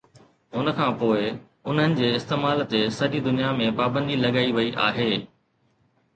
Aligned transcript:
ان 0.59 0.69
کان 0.77 0.95
پوء، 1.01 1.17
انهن 1.71 1.93
جي 1.99 2.07
استعمال 2.21 2.65
تي 2.73 2.81
سڄي 2.97 3.23
دنيا 3.29 3.53
۾ 3.61 3.69
پابندي 3.83 4.19
لڳائي 4.25 4.51
وئي 4.59 4.75
آهي 4.89 5.11